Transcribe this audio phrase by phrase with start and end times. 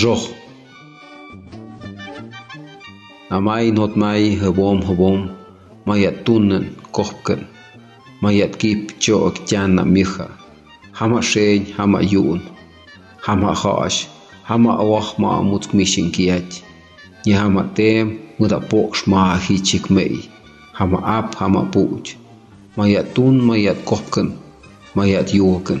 [0.00, 0.28] Joch.
[3.30, 5.20] A mai not mai hebom hebom
[5.86, 6.64] ma jet tunnen
[6.96, 7.40] kopken
[8.22, 9.16] ma jet kip cho
[9.48, 10.26] tjana micha.
[10.98, 12.40] Hama shein hama yun
[13.26, 13.98] hama khash
[14.48, 16.48] hama awah ma mut mishin kiat
[17.24, 18.06] ni hama tem
[18.38, 20.16] muda poksh ma hi chik mei.
[20.78, 22.08] Hama ap hama puch
[22.76, 24.28] ma jet tun ma jet kopken
[24.94, 25.80] ma jet yoken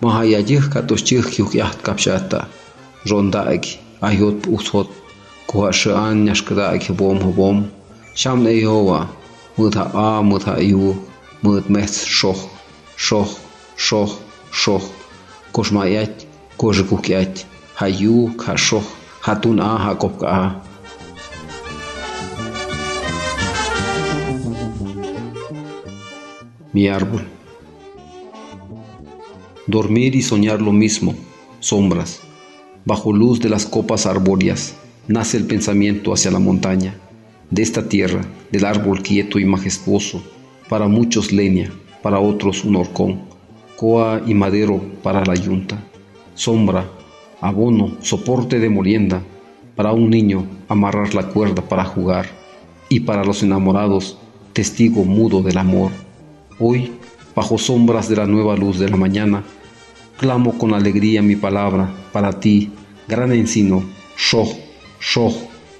[0.00, 2.40] ma hayajih katushchih hyuk yaht kapshata.
[3.10, 3.64] Rondaig
[4.08, 4.88] ayot usot
[5.46, 7.58] kuha shaan nyashkadaig bom bom
[8.14, 9.08] sham ne yowa
[9.58, 10.94] mutha a mutha yu
[11.42, 12.40] mut mes shoh
[12.96, 13.30] shoh
[13.76, 14.12] shoh
[14.52, 14.84] shoh
[15.52, 16.26] koshmayat
[16.58, 17.34] kojkukyat
[17.74, 18.86] hayu ka shoh
[19.26, 20.42] hatun a ha kopka a
[26.74, 27.24] mi árbol
[29.68, 31.14] dormir y soñar lo mismo
[31.60, 32.25] sombras
[32.86, 34.76] Bajo luz de las copas arbóreas
[35.08, 36.94] nace el pensamiento hacia la montaña,
[37.50, 38.20] de esta tierra,
[38.52, 40.22] del árbol quieto y majestuoso,
[40.68, 43.22] para muchos leña, para otros un horcón,
[43.76, 45.82] coa y madero para la yunta,
[46.36, 46.88] sombra,
[47.40, 49.20] abono, soporte de molienda,
[49.74, 52.26] para un niño amarrar la cuerda para jugar,
[52.88, 54.16] y para los enamorados,
[54.52, 55.90] testigo mudo del amor.
[56.60, 56.92] Hoy,
[57.34, 59.42] bajo sombras de la nueva luz de la mañana,
[60.18, 62.70] clamo con alegría mi palabra para ti,
[63.08, 63.84] gran encino,
[64.16, 64.48] Shoh,
[65.00, 65.32] Shoh,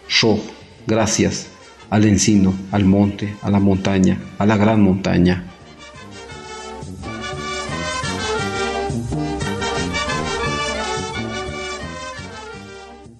[0.08, 0.38] Shoh,
[0.86, 1.48] gracias
[1.90, 5.44] al encino, al monte, a la montaña, a la gran montaña.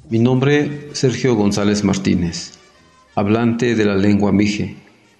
[0.08, 2.52] Mi nombre Sergio González Martínez,
[3.16, 4.76] hablante de la lengua mije,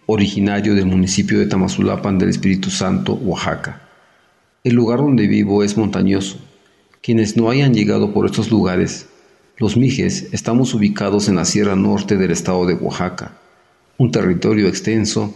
[0.07, 3.83] originario del municipio de Tamazulapan del Espíritu Santo, Oaxaca.
[4.63, 6.39] El lugar donde vivo es montañoso.
[7.03, 9.07] Quienes no hayan llegado por estos lugares,
[9.59, 13.39] los Mijes estamos ubicados en la Sierra Norte del estado de Oaxaca,
[13.97, 15.35] un territorio extenso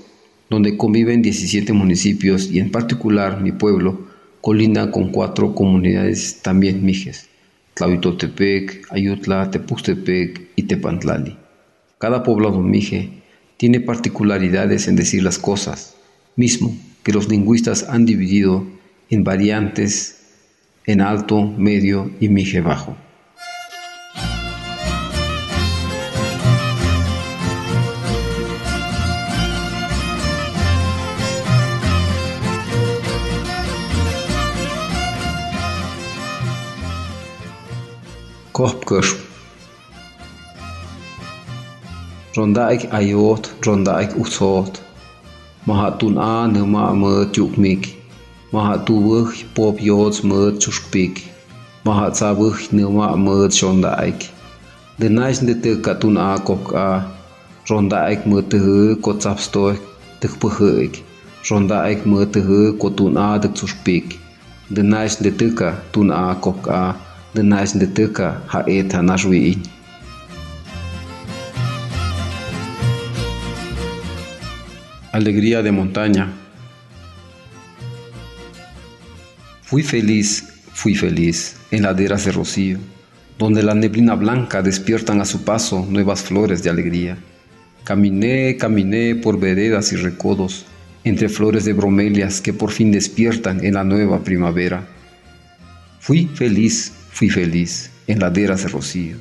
[0.51, 4.09] donde conviven 17 municipios y en particular mi pueblo
[4.41, 7.29] colinda con cuatro comunidades también Mijes,
[7.75, 11.37] Tlahuitoltepec, Ayutla, Tepuxtepec y Tepantlali.
[11.99, 13.11] Cada poblado Mije
[13.57, 15.95] tiene particularidades en decir las cosas,
[16.37, 18.67] mismo que los lingüistas han dividido
[19.09, 20.20] en variantes
[20.91, 22.97] en alto, medio y mije bajo.
[38.53, 39.07] Kopkër
[42.35, 44.83] Rondaik ayot, rondaik usot.
[45.67, 47.15] Mahatun a në ma më
[48.51, 51.23] tjukmik Mahatuwëh pop yots mët chushpik
[51.85, 54.27] Mahatsawëh në ma mët shondaik
[54.99, 57.07] Dënajsh në të katun a kok a.
[57.71, 59.79] Rondaik më të hë ko tsapstoj
[60.21, 60.99] të këpëhëik
[61.51, 64.19] Rondaik më të hë ko tun a të chushpik
[64.75, 66.95] Dënajsh në të ka tun a kok a.
[67.35, 69.63] Dënajsh në të ka ha eta nashwiin
[75.13, 76.50] Alegría de montaña.
[79.71, 82.79] Fui feliz, fui feliz en laderas de rocío,
[83.39, 87.19] donde la neblina blanca despiertan a su paso nuevas flores de alegría.
[87.85, 90.67] Caminé, caminé por veredas y recodos,
[91.05, 94.89] entre flores de bromelias que por fin despiertan en la nueva primavera.
[96.01, 99.19] Fui feliz, fui feliz en laderas de rocío.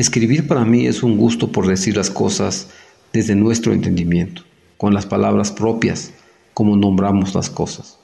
[0.00, 2.70] Escribir para mí es un gusto por decir las cosas
[3.12, 4.44] desde nuestro entendimiento,
[4.78, 6.14] con las palabras propias,
[6.54, 7.98] como nombramos las cosas.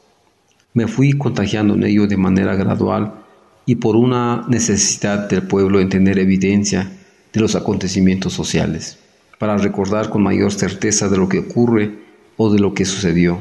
[0.75, 3.15] Me fui contagiando en ello de manera gradual
[3.65, 6.93] y por una necesidad del pueblo en tener evidencia
[7.33, 8.99] de los acontecimientos sociales,
[9.39, 11.95] para recordar con mayor certeza de lo que ocurre
[12.37, 13.39] o de lo que sucedió.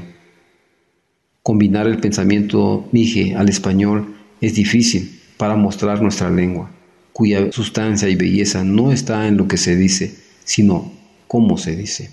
[1.44, 6.72] Combinar el pensamiento mije al español es difícil para mostrar nuestra lengua,
[7.16, 10.14] cuya sustancia y belleza no está en lo que se dice,
[10.44, 10.92] sino
[11.30, 12.10] cómo se dice.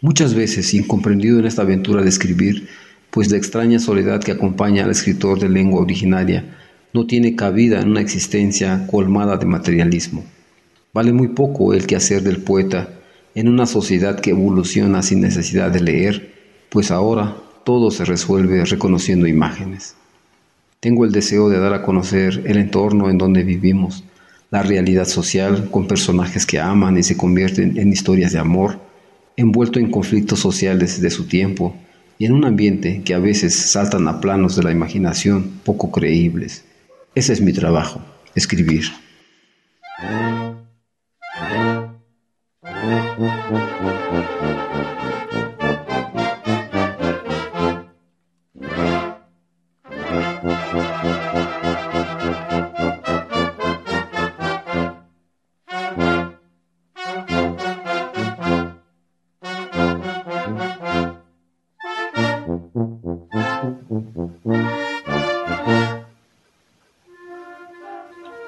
[0.00, 2.66] Muchas veces, incomprendido en esta aventura de escribir,
[3.10, 6.56] pues la extraña soledad que acompaña al escritor de lengua originaria
[6.94, 10.24] no tiene cabida en una existencia colmada de materialismo.
[10.94, 12.88] Vale muy poco el quehacer del poeta
[13.34, 16.32] en una sociedad que evoluciona sin necesidad de leer,
[16.70, 17.36] pues ahora
[17.66, 19.94] todo se resuelve reconociendo imágenes.
[20.80, 24.04] Tengo el deseo de dar a conocer el entorno en donde vivimos,
[24.50, 28.78] la realidad social con personajes que aman y se convierten en historias de amor,
[29.36, 31.74] envuelto en conflictos sociales de su tiempo
[32.18, 36.64] y en un ambiente que a veces saltan a planos de la imaginación poco creíbles.
[37.14, 38.00] Ese es mi trabajo,
[38.34, 38.84] escribir.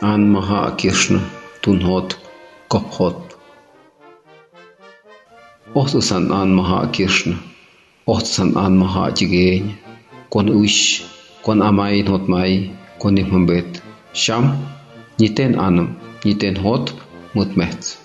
[0.00, 1.20] an maha a kirschne
[1.62, 2.16] tun hot
[2.68, 3.18] kop hot.
[5.74, 7.36] Ohtu san an maha a kirschne
[8.06, 9.64] Oht san an maha a tigéin
[10.32, 11.02] kon uis
[11.44, 12.52] kon amain hot mai
[13.00, 13.82] kon ik hun bet.
[14.22, 14.44] Sham
[15.18, 15.88] ni ten anam
[16.24, 16.86] ni ten hot
[17.34, 17.98] mut met.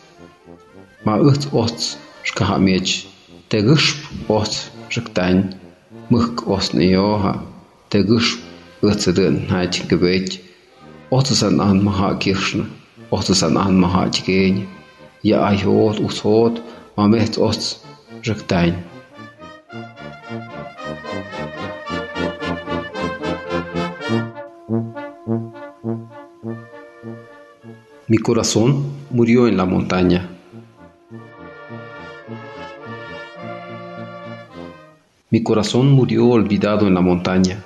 [1.05, 1.83] Ma ut ots
[2.27, 2.87] шкаха меч
[3.49, 3.97] te gëshp
[4.37, 4.53] os
[4.93, 5.39] shëktajn
[6.11, 7.33] mëhk os në joha.
[7.89, 8.39] Te gëshp
[8.89, 10.41] ëtëdën hajtë gëbëjtë
[11.81, 12.65] maha kirshna,
[13.11, 14.67] Ottosan an maha jigény,
[15.21, 16.61] ja ai hót uthót,
[16.95, 17.79] ma meht ott
[18.23, 18.73] rögtány.
[28.07, 28.69] Mi corazón
[29.09, 30.29] murió en la montaña.
[35.29, 37.63] Mi corazón murió olvidado en la montaña.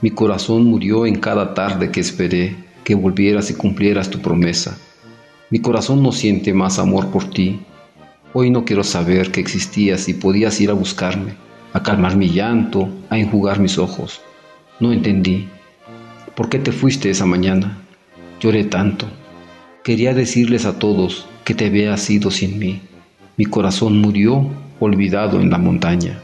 [0.00, 4.78] Mi corazón murió en cada tarde que esperé que volvieras y cumplieras tu promesa.
[5.50, 7.60] Mi corazón no siente más amor por ti.
[8.32, 11.34] Hoy no quiero saber que existías y podías ir a buscarme,
[11.74, 14.22] a calmar mi llanto, a enjugar mis ojos.
[14.80, 15.48] No entendí.
[16.34, 17.76] ¿Por qué te fuiste esa mañana?
[18.40, 19.04] Lloré tanto.
[19.84, 22.80] Quería decirles a todos que te habías ido sin mí.
[23.36, 24.48] Mi corazón murió
[24.80, 26.22] olvidado en la montaña.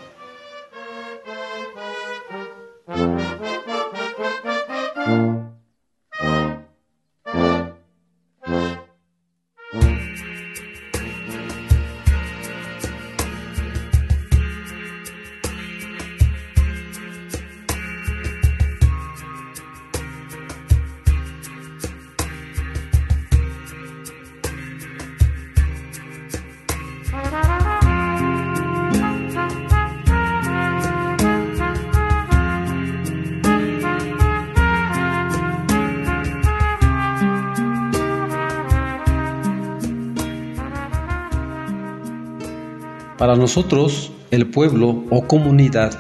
[43.25, 45.99] Para nosotros, el pueblo o comunidad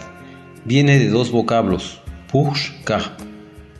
[0.66, 3.16] viene de dos vocablos, push, kah,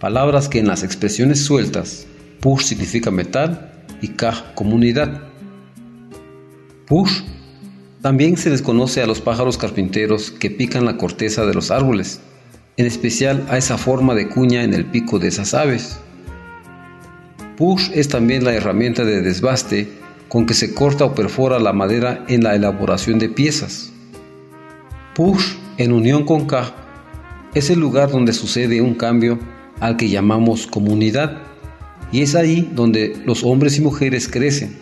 [0.01, 2.07] palabras que en las expresiones sueltas,
[2.41, 5.25] push significa metal y kah comunidad.
[6.87, 7.21] Push
[8.01, 12.23] también se les conoce a los pájaros carpinteros que pican la corteza de los árboles,
[12.79, 16.01] en especial a esa forma de cuña en el pico de esas aves.
[17.59, 19.93] Push es también la herramienta de desbaste
[20.35, 23.93] con que se corta o perfora la madera en la elaboración de piezas.
[25.15, 26.75] Push, en unión con Ka,
[27.55, 29.39] es el lugar donde sucede un cambio
[29.79, 31.39] al que llamamos comunidad,
[32.11, 34.75] y es ahí donde los hombres y mujeres crecen,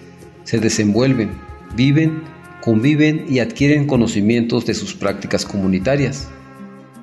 [0.45, 1.33] se desenvuelven,
[1.77, 2.23] viven,
[2.63, 6.29] conviven y adquieren conocimientos de sus prácticas comunitarias.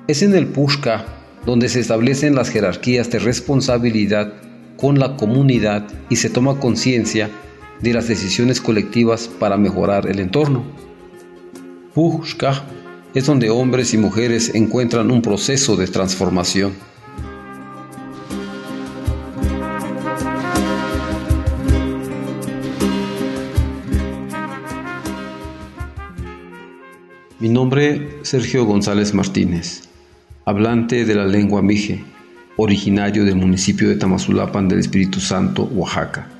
[0.08, 1.06] Es en el Pushka
[1.46, 4.32] donde se establecen las jerarquías de responsabilidad
[4.76, 7.30] con la comunidad y se toma conciencia
[7.82, 10.62] de las decisiones colectivas para mejorar el entorno.
[11.94, 12.64] Pushka
[13.14, 16.72] es donde hombres y mujeres encuentran un proceso de transformación.
[27.40, 29.88] Mi nombre Sergio González Martínez,
[30.44, 32.04] hablante de la lengua mije,
[32.56, 36.39] originario del municipio de Tamazulapan del Espíritu Santo, Oaxaca.